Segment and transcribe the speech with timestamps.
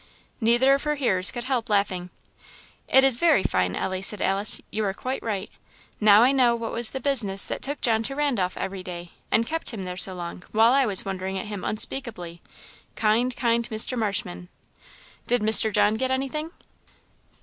[0.39, 2.09] Neither of her hearers could help laughing.
[2.87, 5.47] "It is very fine, Ellie," said Alice; "you are quite right.
[5.99, 9.45] Now I know what was the business that took John to Randolph every day, and
[9.45, 12.41] kept him there so long, while I was wondering at him unspeakably.
[12.95, 13.95] Kind, kind Mr.
[13.95, 14.49] Marshman!"
[15.27, 15.71] "Did Mr.
[15.71, 16.49] John get anything?"